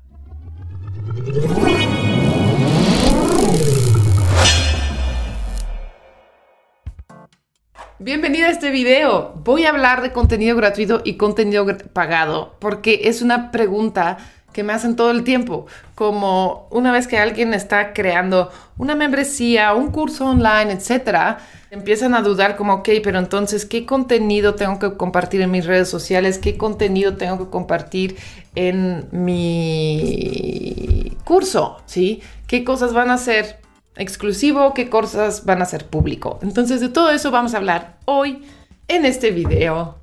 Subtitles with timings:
[7.99, 9.35] Bienvenida a este video.
[9.45, 14.19] Voy a hablar de contenido gratuito y contenido pagado porque es una pregunta
[14.53, 19.75] que me hacen todo el tiempo, como una vez que alguien está creando una membresía,
[19.75, 21.39] un curso online, etcétera,
[21.71, 25.89] empiezan a dudar como, ok, pero entonces, ¿qué contenido tengo que compartir en mis redes
[25.89, 26.39] sociales?
[26.39, 28.17] ¿Qué contenido tengo que compartir
[28.55, 31.79] en mi curso?
[31.87, 32.23] ¿Sí?
[32.47, 33.61] ¿Qué cosas van a ser
[33.97, 34.75] exclusivo?
[34.75, 36.39] ¿Qué cosas van a ser público?
[36.43, 38.43] Entonces, de todo eso vamos a hablar hoy
[38.89, 39.99] en este video.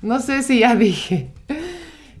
[0.00, 1.32] No sé si ya dije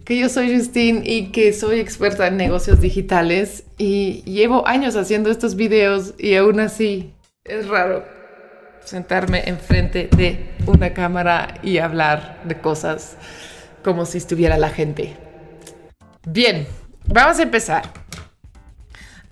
[0.04, 5.30] que yo soy Justine y que soy experta en negocios digitales y llevo años haciendo
[5.30, 7.12] estos videos y aún así
[7.44, 8.04] es raro
[8.84, 13.16] sentarme enfrente de una cámara y hablar de cosas
[13.84, 15.16] como si estuviera la gente.
[16.26, 16.66] Bien,
[17.06, 17.84] vamos a empezar.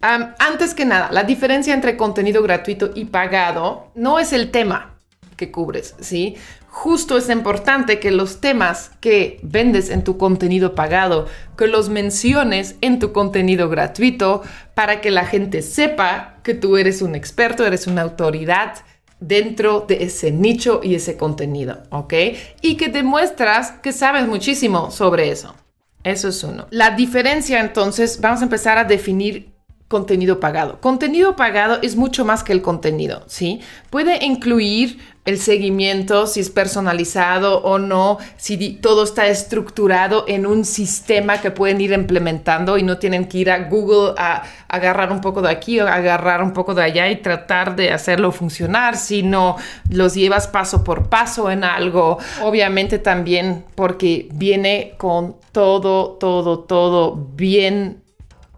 [0.01, 4.99] antes que nada, la diferencia entre contenido gratuito y pagado no es el tema
[5.37, 6.37] que cubres, ¿sí?
[6.71, 11.27] Justo es importante que los temas que vendes en tu contenido pagado,
[11.59, 14.43] que los menciones en tu contenido gratuito
[14.75, 18.77] para que la gente sepa que tú eres un experto, eres una autoridad
[19.19, 22.15] dentro de ese nicho y ese contenido, ¿ok?
[22.63, 25.55] Y que demuestras que sabes muchísimo sobre eso.
[26.03, 26.67] Eso es uno.
[26.71, 29.50] La diferencia entonces, vamos a empezar a definir
[29.91, 30.81] contenido pagado.
[30.81, 33.61] Contenido pagado es mucho más que el contenido, ¿sí?
[33.91, 40.65] Puede incluir el seguimiento, si es personalizado o no, si todo está estructurado en un
[40.65, 45.21] sistema que pueden ir implementando y no tienen que ir a Google a, agarrar un
[45.21, 49.57] poco de aquí o agarrar un poco de allá y tratar de hacerlo funcionar, sino
[49.91, 52.19] los llevas paso por paso en algo.
[52.43, 58.00] Obviamente también porque viene con todo, todo, todo bien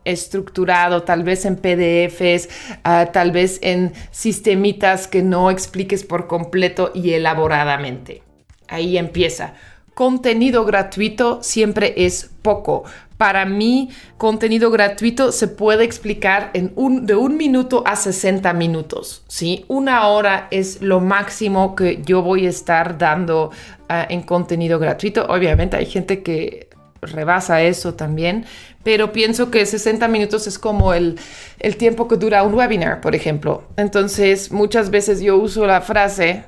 [0.05, 2.49] estructurado, tal vez en PDFs,
[2.85, 8.23] ah, tal vez en sistemitas que no expliques por completo y elaboradamente.
[8.69, 9.55] Ahí empieza.
[9.95, 12.85] Contenido gratuito siempre es poco.
[13.19, 19.23] Para mí, contenido gratuito se puede explicar en un, de un minuto a 60 minutos.
[19.29, 19.67] ¿sí?
[19.69, 23.51] Una hora es lo máximo que yo voy a estar dando
[23.89, 25.27] ah, en contenido gratuito.
[25.27, 26.71] Obviamente hay gente que
[27.03, 28.47] rebasa eso también,
[28.85, 31.19] pero pienso que 60 minutos es como el,
[31.59, 33.65] el, tiempo que dura un webinar, por ejemplo.
[33.77, 36.45] Entonces, muchas veces yo uso la frase,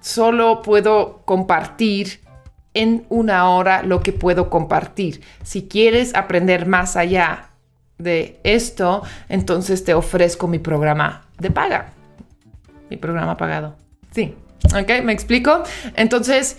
[0.00, 2.20] solo puedo compartir
[2.74, 5.22] en una hora lo que puedo compartir.
[5.42, 7.50] Si quieres aprender más allá
[7.98, 11.92] de esto, entonces te ofrezco mi programa de paga,
[12.90, 13.76] mi programa pagado.
[14.14, 14.34] Sí,
[14.66, 15.02] ¿ok?
[15.02, 15.62] ¿Me explico?
[15.94, 16.58] Entonces,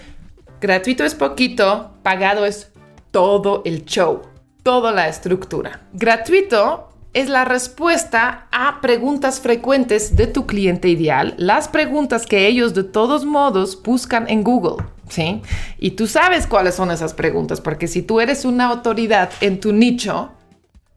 [0.60, 2.72] gratuito es poquito, pagado es
[3.12, 4.24] todo el show,
[4.68, 5.80] toda la estructura.
[5.94, 12.74] Gratuito es la respuesta a preguntas frecuentes de tu cliente ideal, las preguntas que ellos
[12.74, 14.84] de todos modos buscan en Google.
[15.08, 15.42] ¿Sí?
[15.78, 19.72] Y tú sabes cuáles son esas preguntas, porque si tú eres una autoridad en tu
[19.72, 20.32] nicho,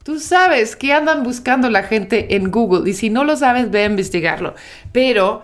[0.02, 3.82] Tú sabes que andan buscando la gente en Google y si no lo sabes, ve
[3.82, 4.54] a investigarlo.
[4.92, 5.42] Pero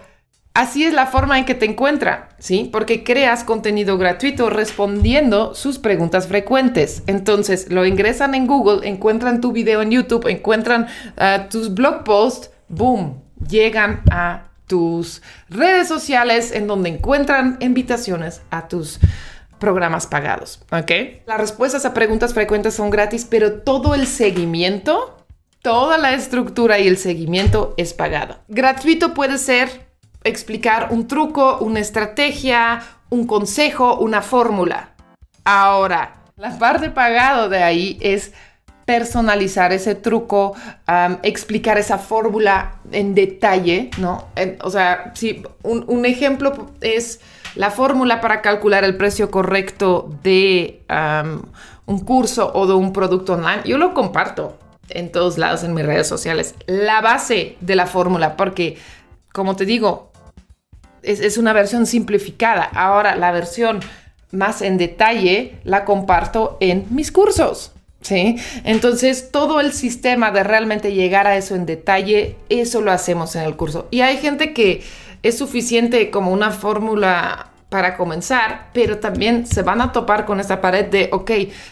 [0.57, 2.71] Así es la forma en que te encuentra, ¿sí?
[2.73, 7.03] Porque creas contenido gratuito respondiendo sus preguntas frecuentes.
[7.07, 10.87] Entonces, lo ingresan en Google, encuentran tu video en YouTube, encuentran
[11.19, 15.21] ah, tus blog posts, boom, llegan a tus
[15.51, 18.99] redes sociales en donde encuentran invitaciones a tus
[19.59, 20.91] programas pagados, ¿ok?
[21.27, 25.23] Las respuestas a preguntas frecuentes son gratis, pero todo el seguimiento,
[25.61, 28.39] toda la estructura y el seguimiento es pagado.
[28.49, 29.86] Gratuito puede ser
[30.27, 34.91] explicar un truco, una estrategia, un consejo, una fórmula.
[35.45, 38.33] Ahora, la parte pagado de ahí es
[38.85, 40.55] personalizar ese truco,
[41.23, 44.29] explicar esa fórmula en detalle, ¿no?
[44.63, 47.21] o sea, si un, ejemplo es
[47.57, 50.85] la fórmula para calcular el precio correcto de
[51.87, 54.57] un curso o de un producto online, yo lo comparto
[54.89, 56.55] en todos lados en mis redes sociales.
[56.67, 58.79] La base de la fórmula, porque,
[59.33, 60.13] como te digo,
[61.07, 62.65] es, es una versión simplificada.
[62.65, 63.81] Ahora, la versión
[64.33, 67.73] más en detalle la comparto en mis cursos.
[68.03, 68.37] ¿Sí?
[68.63, 73.43] Entonces, todo el sistema de realmente llegar a eso en detalle, eso lo hacemos en
[73.43, 73.89] el curso.
[73.91, 74.83] Y hay gente que
[75.23, 80.61] es suficiente como una fórmula para comenzar, pero también se van a topar con esta
[80.61, 81.31] pared de, ok,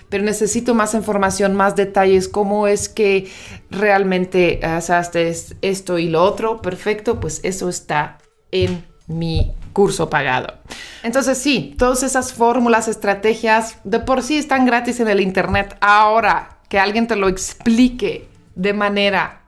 [0.08, 3.30] pero necesito más información, más detalles, cómo es que
[3.70, 8.18] realmente haces esto y lo otro, perfecto, pues eso está
[8.50, 10.54] en mi curso pagado.
[11.02, 15.76] Entonces sí, todas esas fórmulas, estrategias de por sí están gratis en el Internet.
[15.80, 19.42] Ahora que alguien te lo explique de manera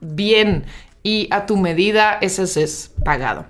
[0.00, 0.64] bien
[1.02, 3.46] y a tu medida, eso es pagado.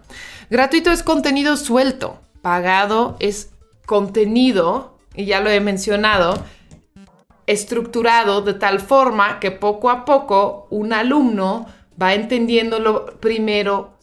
[0.51, 2.21] Gratuito es contenido suelto.
[2.43, 3.51] Pagado es
[3.87, 6.43] contenido, y ya lo he mencionado,
[7.47, 11.67] estructurado de tal forma que poco a poco un alumno
[12.01, 13.99] va entendiéndolo primero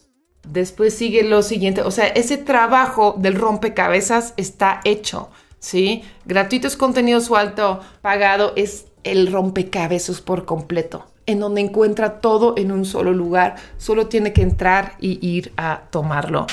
[0.50, 6.02] después sigue lo siguiente, o sea, ese trabajo del rompecabezas está hecho, ¿sí?
[6.24, 12.72] Gratuito es contenido suelto, pagado es el rompecabezas por completo, en donde encuentra todo en
[12.72, 16.46] un solo lugar, solo tiene que entrar y ir a tomarlo.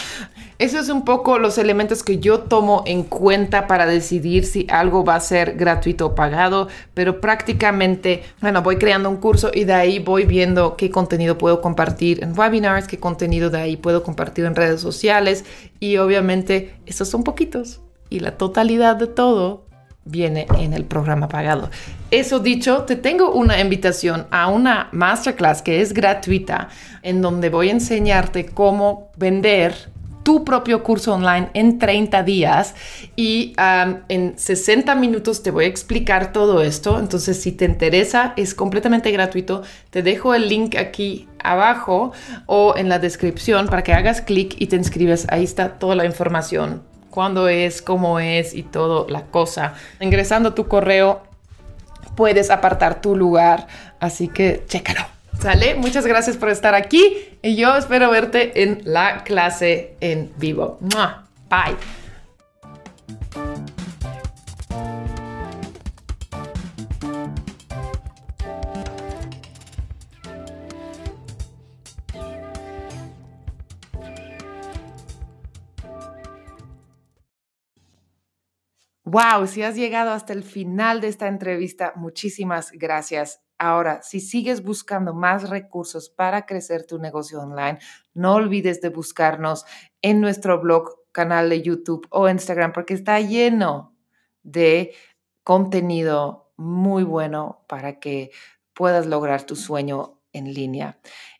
[0.60, 5.06] Esos es un poco los elementos que yo tomo en cuenta para decidir si algo
[5.06, 9.74] va a ser gratuito o pagado, pero prácticamente, bueno, voy creando un curso y de
[9.74, 14.44] ahí voy viendo qué contenido puedo compartir en webinars, qué contenido de ahí puedo compartir
[14.44, 15.45] en redes sociales
[15.80, 17.80] y obviamente estos son poquitos
[18.10, 19.63] y la totalidad de todo
[20.06, 21.69] viene en el programa pagado.
[22.12, 26.69] Eso dicho, te tengo una invitación a una masterclass que es gratuita
[27.02, 32.74] en donde voy a enseñarte cómo vender tu propio curso online en 30 días
[33.16, 37.00] y en 60 minutos te voy a explicar todo esto.
[37.00, 39.62] Entonces, si te interesa, es completamente gratuito.
[39.92, 42.12] Te dejo el link aquí abajo
[42.48, 45.28] o en la descripción para que hagas clic y te inscribes.
[45.30, 46.81] Ahí está toda la información,
[47.15, 49.73] cuándo es, cómo es y todo la cosa.
[50.01, 51.23] Ingresando tu correo,
[52.17, 53.67] puedes apartar tu lugar,
[54.01, 55.00] así que chécalo.
[55.39, 55.75] ¿Sale?
[55.75, 60.77] Muchas gracias por estar aquí y yo espero verte en la clase en vivo.
[61.50, 62.05] Bye.
[79.07, 83.40] Wow, si has llegado hasta el final de esta entrevista, muchísimas gracias.
[83.60, 87.78] Ahora, si sigues buscando más recursos para crecer tu negocio online,
[88.16, 89.63] no olvides de buscarnos
[90.02, 93.96] en nuestro blog, canal de YouTube o Instagram, porque está lleno
[94.42, 94.96] de
[95.44, 98.31] contenido muy bueno para que
[98.74, 101.00] puedas lograr tu sueño en línea.